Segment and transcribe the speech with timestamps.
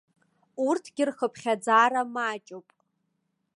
[0.67, 2.67] Урҭгьы рхыԥхьаӡара маҷуп.